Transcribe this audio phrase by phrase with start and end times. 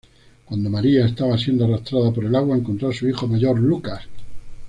[0.45, 4.01] Cuando María estaba siendo arrastrada por el agua encontró a su hijo mayor Lucas.